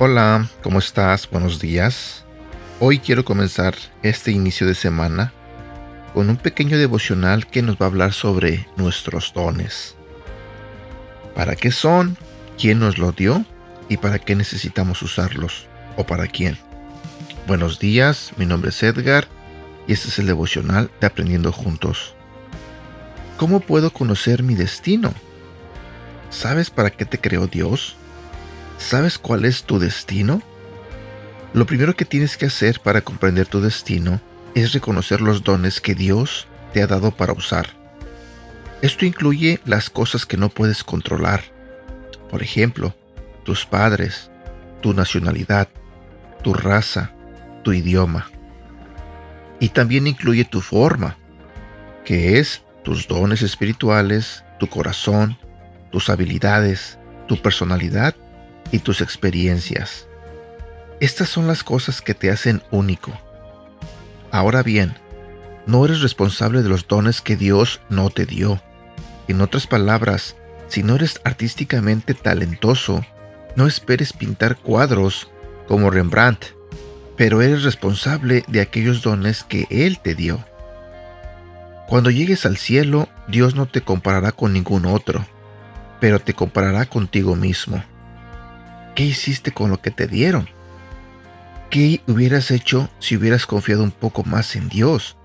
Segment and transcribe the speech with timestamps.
[0.00, 1.30] Hola, ¿cómo estás?
[1.30, 2.24] Buenos días.
[2.80, 5.32] Hoy quiero comenzar este inicio de semana
[6.12, 9.94] con un pequeño devocional que nos va a hablar sobre nuestros dones.
[11.36, 12.16] ¿Para qué son?
[12.58, 13.44] ¿Quién nos lo dio?
[13.88, 15.68] ¿Y para qué necesitamos usarlos?
[15.96, 16.58] ¿O para quién?
[17.46, 19.28] Buenos días, mi nombre es Edgar
[19.86, 22.16] y este es el devocional de Aprendiendo Juntos.
[23.36, 25.14] ¿Cómo puedo conocer mi destino?
[26.30, 27.96] ¿Sabes para qué te creó Dios?
[28.84, 30.42] ¿Sabes cuál es tu destino?
[31.54, 34.20] Lo primero que tienes que hacer para comprender tu destino
[34.54, 37.68] es reconocer los dones que Dios te ha dado para usar.
[38.82, 41.44] Esto incluye las cosas que no puedes controlar.
[42.28, 42.94] Por ejemplo,
[43.42, 44.30] tus padres,
[44.82, 45.68] tu nacionalidad,
[46.42, 47.14] tu raza,
[47.62, 48.30] tu idioma.
[49.60, 51.16] Y también incluye tu forma,
[52.04, 55.38] que es tus dones espirituales, tu corazón,
[55.90, 58.14] tus habilidades, tu personalidad
[58.70, 60.06] y tus experiencias.
[61.00, 63.12] Estas son las cosas que te hacen único.
[64.30, 64.94] Ahora bien,
[65.66, 68.60] no eres responsable de los dones que Dios no te dio.
[69.28, 70.36] En otras palabras,
[70.68, 73.04] si no eres artísticamente talentoso,
[73.56, 75.30] no esperes pintar cuadros
[75.68, 76.46] como Rembrandt,
[77.16, 80.44] pero eres responsable de aquellos dones que Él te dio.
[81.86, 85.24] Cuando llegues al cielo, Dios no te comparará con ningún otro
[86.04, 87.82] pero te comparará contigo mismo.
[88.94, 90.48] ¿Qué hiciste con lo que te dieron?
[91.70, 95.16] ¿Qué hubieras hecho si hubieras confiado un poco más en Dios?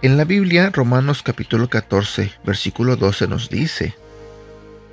[0.00, 3.94] En la Biblia, Romanos capítulo 14, versículo 12 nos dice,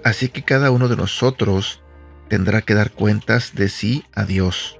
[0.03, 1.81] Así que cada uno de nosotros
[2.27, 4.77] tendrá que dar cuentas de sí a Dios.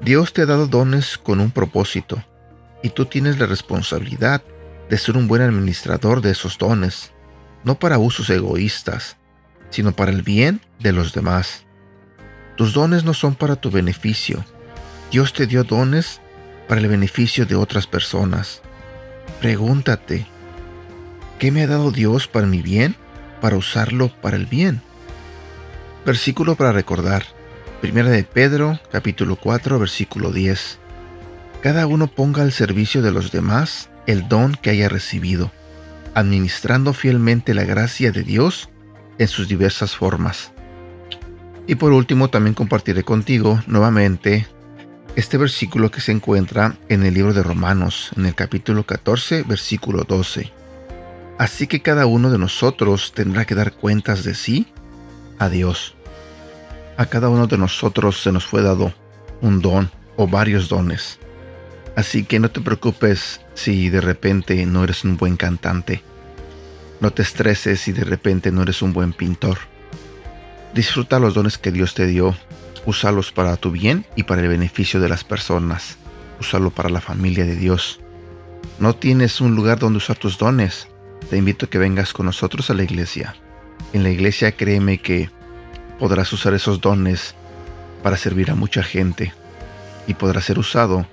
[0.00, 2.22] Dios te ha dado dones con un propósito,
[2.82, 4.42] y tú tienes la responsabilidad
[4.88, 7.12] de ser un buen administrador de esos dones
[7.64, 9.16] no para usos egoístas,
[9.70, 11.64] sino para el bien de los demás.
[12.56, 14.44] Tus dones no son para tu beneficio.
[15.10, 16.20] Dios te dio dones
[16.66, 18.62] para el beneficio de otras personas.
[19.40, 20.26] Pregúntate,
[21.38, 22.96] ¿qué me ha dado Dios para mi bien?
[23.40, 24.82] Para usarlo para el bien.
[26.04, 27.24] Versículo para recordar.
[27.80, 30.78] Primera de Pedro, capítulo 4, versículo 10.
[31.62, 35.52] Cada uno ponga al servicio de los demás el don que haya recibido
[36.18, 38.68] administrando fielmente la gracia de Dios
[39.18, 40.52] en sus diversas formas.
[41.66, 44.46] Y por último también compartiré contigo nuevamente
[45.16, 50.04] este versículo que se encuentra en el libro de Romanos, en el capítulo 14, versículo
[50.04, 50.52] 12.
[51.38, 54.66] Así que cada uno de nosotros tendrá que dar cuentas de sí
[55.38, 55.94] a Dios.
[56.96, 58.92] A cada uno de nosotros se nos fue dado
[59.40, 61.18] un don o varios dones.
[61.96, 66.02] Así que no te preocupes si de repente no eres un buen cantante.
[67.00, 69.58] No te estreses si de repente no eres un buen pintor.
[70.74, 72.36] Disfruta los dones que Dios te dio.
[72.86, 75.96] Úsalos para tu bien y para el beneficio de las personas.
[76.40, 78.00] Úsalo para la familia de Dios.
[78.78, 80.88] No tienes un lugar donde usar tus dones.
[81.30, 83.36] Te invito a que vengas con nosotros a la iglesia.
[83.92, 85.30] En la iglesia créeme que
[85.98, 87.34] podrás usar esos dones
[88.02, 89.32] para servir a mucha gente
[90.06, 91.06] y podrá ser usado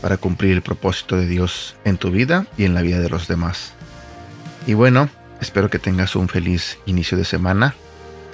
[0.00, 3.28] para cumplir el propósito de Dios en tu vida y en la vida de los
[3.28, 3.74] demás.
[4.66, 5.08] Y bueno,
[5.40, 7.74] espero que tengas un feliz inicio de semana.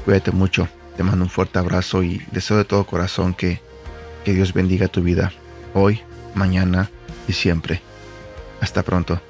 [0.05, 3.61] Cuídate mucho, te mando un fuerte abrazo y deseo de todo corazón que,
[4.25, 5.33] que Dios bendiga tu vida
[5.75, 6.01] hoy,
[6.35, 6.91] mañana
[7.27, 7.81] y siempre.
[8.61, 9.21] Hasta pronto.